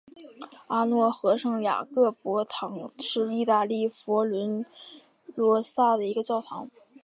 [0.65, 4.65] 阿诺河圣雅各伯堂是意大利佛罗
[5.35, 6.71] 伦萨一个教堂。